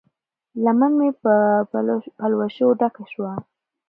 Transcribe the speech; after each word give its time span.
لمن 0.63 0.91
مې 0.99 1.09
د 1.23 1.25
پلوشو 2.19 2.67
ډکه 2.79 3.03
شوه 3.11 3.31